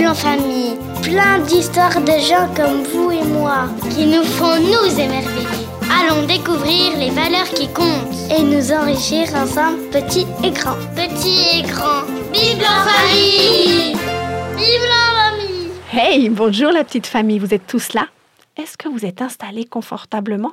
[0.00, 0.78] Bible en famille.
[1.02, 5.46] Plein d'histoires de gens comme vous et moi qui nous font nous émerveiller.
[5.92, 10.78] Allons découvrir les valeurs qui comptent et nous enrichir ensemble, petits et grands.
[10.96, 12.06] Petits et grands.
[12.32, 13.92] Bible en famille
[14.56, 18.06] Bible en famille Hey, bonjour la petite famille, vous êtes tous là?
[18.56, 20.52] Est-ce que vous êtes installés confortablement?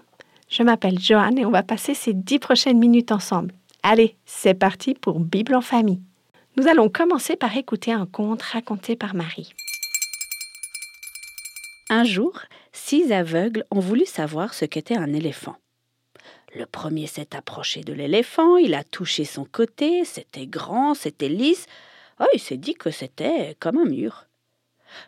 [0.50, 3.54] Je m'appelle Joanne et on va passer ces dix prochaines minutes ensemble.
[3.82, 6.02] Allez, c'est parti pour Bible en famille.
[6.58, 9.54] Nous allons commencer par écouter un conte raconté par Marie.
[11.92, 15.56] Un jour, six aveugles ont voulu savoir ce qu'était un éléphant.
[16.56, 21.68] Le premier s'est approché de l'éléphant, il a touché son côté, c'était grand, c'était lisse.
[22.20, 24.26] Oh, il s'est dit que c'était comme un mur.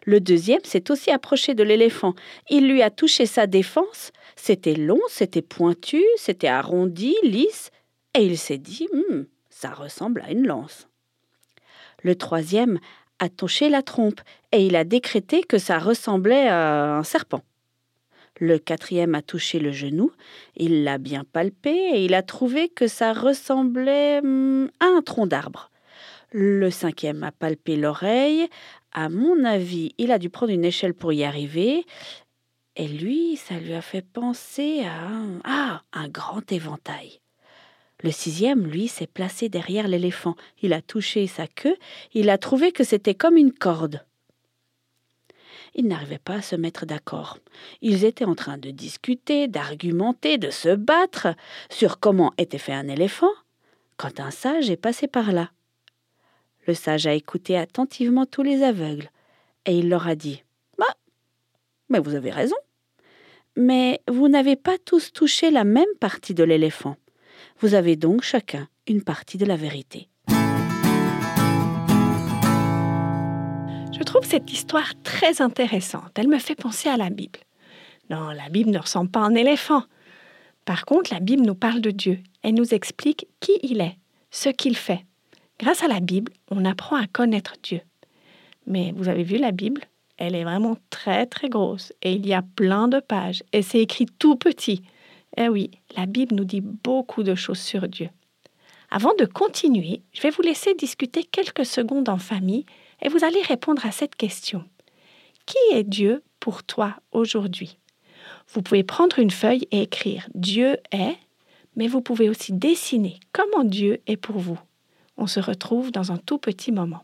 [0.05, 2.13] Le deuxième s'est aussi approché de l'éléphant.
[2.51, 4.11] Il lui a touché sa défense.
[4.35, 7.71] C'était long, c'était pointu, c'était arrondi, lisse.
[8.13, 10.89] Et il s'est dit, Hum, ça ressemble à une lance.
[12.03, 12.79] Le troisième
[13.19, 17.41] a touché la trompe et il a décrété que ça ressemblait à un serpent.
[18.39, 20.11] Le quatrième a touché le genou,
[20.55, 25.27] il l'a bien palpé et il a trouvé que ça ressemblait hum, à un tronc
[25.27, 25.69] d'arbre.
[26.31, 28.47] Le cinquième a palpé l'oreille.
[28.93, 31.85] À mon avis, il a dû prendre une échelle pour y arriver.
[32.75, 37.19] Et lui, ça lui a fait penser à un, ah, un grand éventail.
[38.01, 40.35] Le sixième, lui, s'est placé derrière l'éléphant.
[40.61, 41.75] Il a touché sa queue.
[42.13, 44.05] Il a trouvé que c'était comme une corde.
[45.75, 47.37] Ils n'arrivaient pas à se mettre d'accord.
[47.81, 51.35] Ils étaient en train de discuter, d'argumenter, de se battre
[51.69, 53.31] sur comment était fait un éléphant,
[53.97, 55.51] quand un sage est passé par là.
[56.67, 59.09] Le sage a écouté attentivement tous les aveugles,
[59.65, 60.43] et il leur a dit
[60.77, 60.95] Bah,
[61.89, 62.55] mais vous avez raison.
[63.55, 66.95] Mais vous n'avez pas tous touché la même partie de l'éléphant.
[67.61, 70.07] Vous avez donc chacun une partie de la vérité.
[73.91, 76.11] Je trouve cette histoire très intéressante.
[76.15, 77.39] Elle me fait penser à la Bible.
[78.09, 79.83] Non, la Bible ne ressemble pas à un éléphant.
[80.63, 82.19] Par contre, la Bible nous parle de Dieu.
[82.43, 83.97] Elle nous explique qui il est,
[84.31, 85.05] ce qu'il fait.
[85.59, 87.81] Grâce à la Bible, on apprend à connaître Dieu.
[88.67, 89.81] Mais vous avez vu la Bible
[90.17, 93.81] Elle est vraiment très très grosse et il y a plein de pages et c'est
[93.81, 94.81] écrit tout petit.
[95.37, 98.09] Eh oui, la Bible nous dit beaucoup de choses sur Dieu.
[98.91, 102.65] Avant de continuer, je vais vous laisser discuter quelques secondes en famille
[103.01, 104.63] et vous allez répondre à cette question.
[105.45, 107.77] Qui est Dieu pour toi aujourd'hui?
[108.53, 111.17] Vous pouvez prendre une feuille et écrire Dieu est,
[111.75, 114.59] mais vous pouvez aussi dessiner comment Dieu est pour vous.
[115.17, 117.03] On se retrouve dans un tout petit moment.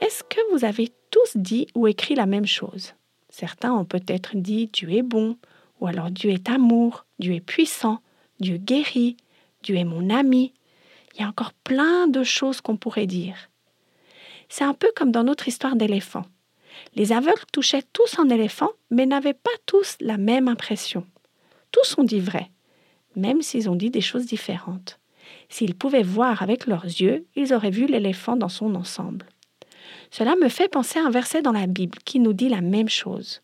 [0.00, 2.94] Est-ce que vous avez tous dit ou écrit la même chose?
[3.28, 5.36] Certains ont peut-être dit Dieu est bon,
[5.80, 8.00] ou alors Dieu est amour, Dieu est puissant,
[8.40, 9.16] Dieu guérit,
[9.62, 10.52] Dieu est mon ami.
[11.14, 13.36] Il y a encore plein de choses qu'on pourrait dire.
[14.48, 16.24] C'est un peu comme dans notre histoire d'éléphant.
[16.96, 21.06] Les aveugles touchaient tous un éléphant, mais n'avaient pas tous la même impression.
[21.70, 22.50] Tous ont dit vrai,
[23.16, 24.98] même s'ils ont dit des choses différentes.
[25.48, 29.26] S'ils pouvaient voir avec leurs yeux, ils auraient vu l'éléphant dans son ensemble.
[30.10, 32.88] Cela me fait penser à un verset dans la Bible qui nous dit la même
[32.88, 33.42] chose.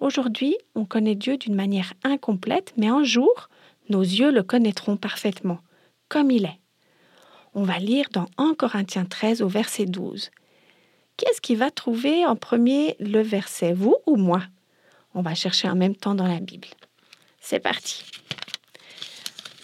[0.00, 3.48] Aujourd'hui, on connaît Dieu d'une manière incomplète, mais un jour,
[3.88, 5.58] nos yeux le connaîtront parfaitement,
[6.08, 6.60] comme il est.
[7.54, 10.30] On va lire dans 1 Corinthiens 13 au verset 12.
[11.16, 14.42] Qui est-ce qui va trouver en premier le verset, vous ou moi?
[15.14, 16.66] On va chercher en même temps dans la Bible.
[17.40, 18.02] C'est parti.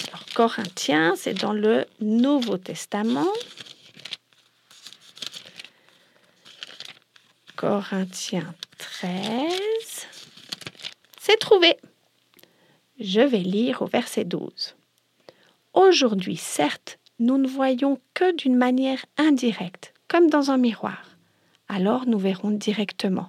[0.09, 3.27] Alors, Corinthiens, c'est dans le Nouveau Testament.
[7.61, 10.09] Corinthiens 13.
[11.21, 11.77] C'est trouvé.
[12.99, 14.77] Je vais lire au verset 12.
[15.75, 21.05] Aujourd'hui, certes, nous ne voyons que d'une manière indirecte, comme dans un miroir.
[21.69, 23.29] Alors nous verrons directement.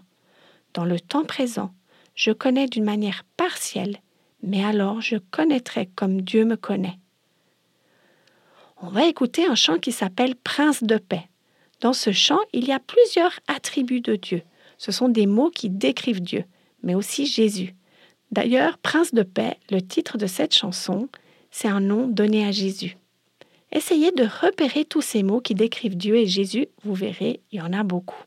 [0.74, 1.74] Dans le temps présent,
[2.16, 3.98] je connais d'une manière partielle,
[4.42, 7.00] mais alors je connaîtrai comme Dieu me connaît.
[8.82, 11.28] On va écouter un chant qui s'appelle Prince de paix.
[11.82, 14.44] Dans ce chant, il y a plusieurs attributs de Dieu.
[14.78, 16.46] Ce sont des mots qui décrivent Dieu,
[16.84, 17.74] mais aussi Jésus.
[18.32, 21.10] D'ailleurs, Prince de paix, le titre de cette chanson,
[21.50, 22.98] c'est un nom donné à Jésus.
[23.72, 27.62] Essayez de repérer tous ces mots qui décrivent Dieu et Jésus, vous verrez, il y
[27.62, 28.24] en a beaucoup.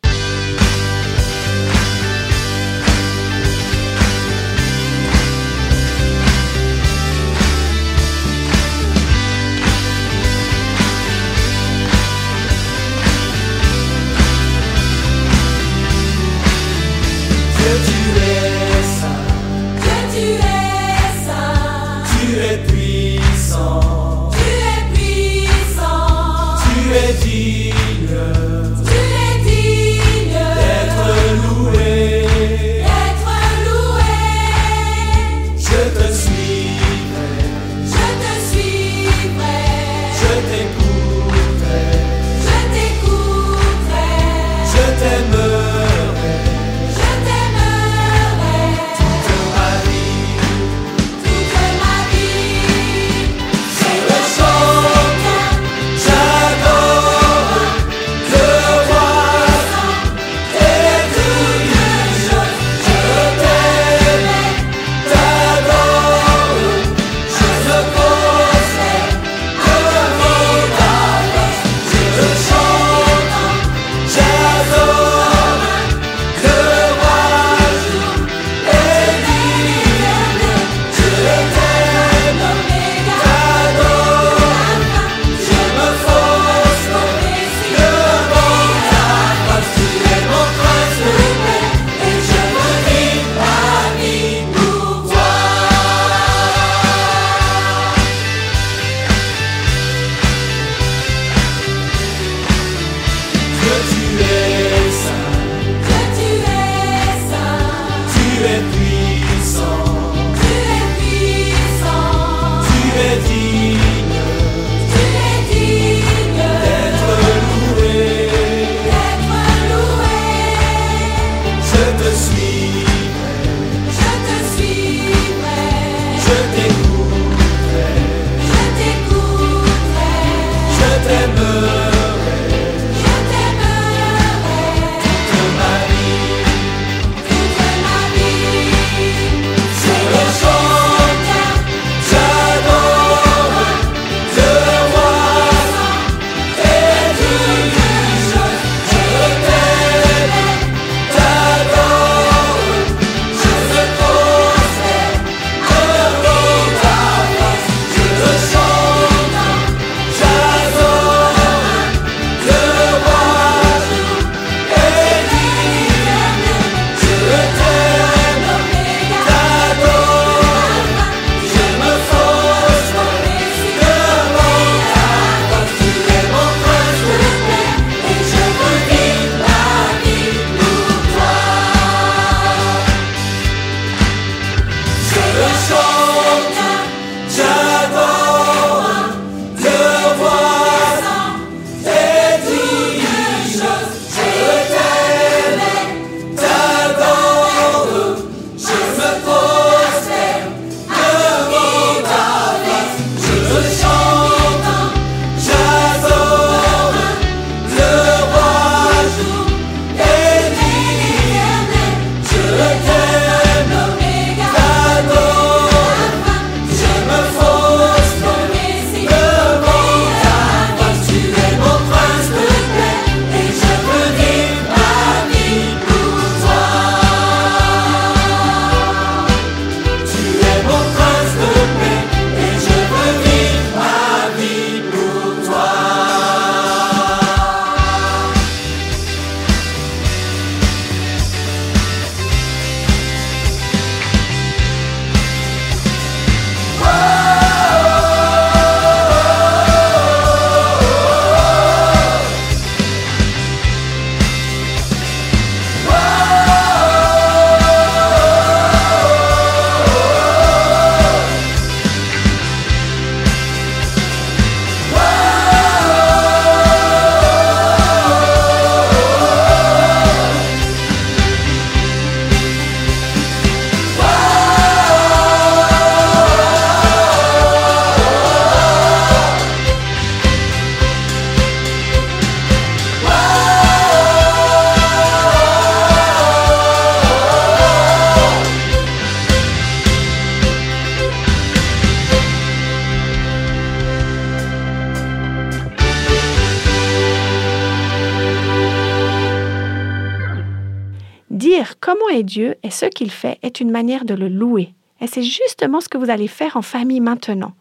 [301.84, 304.72] Comment est Dieu et ce qu'il fait est une manière de le louer.
[305.02, 307.52] Et c'est justement ce que vous allez faire en famille maintenant,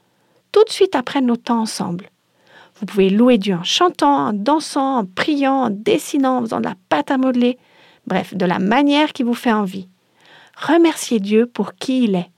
[0.53, 2.10] tout de suite après nos temps ensemble.
[2.80, 6.68] Vous pouvez louer Dieu en chantant, en dansant, en priant, en dessinant, en faisant de
[6.70, 7.58] la pâte à modeler,
[8.08, 9.89] bref, de la manière qui vous fait envie.
[10.56, 12.32] Remerciez Dieu pour qui il est.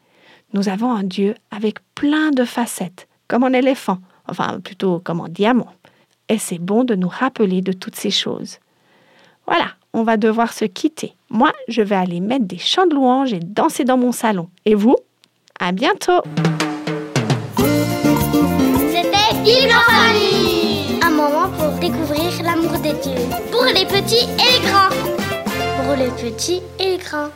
[0.53, 5.29] Nous avons un Dieu avec plein de facettes, comme un éléphant, enfin plutôt comme un
[5.29, 5.71] diamant.
[6.29, 8.57] Et c'est bon de nous rappeler de toutes ces choses.
[9.45, 11.13] Voilà, on va devoir se quitter.
[11.35, 14.47] Moi, je vais aller mettre des chants de louanges et danser dans mon salon.
[14.63, 14.95] Et vous
[15.59, 16.21] À bientôt
[17.57, 23.21] C'était Vivre en famille Un moment pour découvrir l'amour des dieux.
[23.51, 24.95] Pour les petits et les grands.
[25.83, 27.27] Pour les petits et les grands.